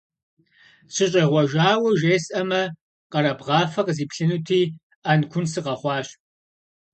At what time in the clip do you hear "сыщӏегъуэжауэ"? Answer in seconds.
0.93-1.89